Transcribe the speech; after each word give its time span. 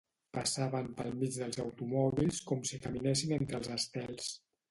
Passaven 0.35 0.87
pel 1.01 1.11
mig 1.17 1.35
dels 1.41 1.59
automòbils 1.65 2.41
com 2.51 2.65
si 2.71 2.81
caminessin 2.87 3.37
entre 3.39 3.59
els 3.61 3.73
estels. 3.79 4.35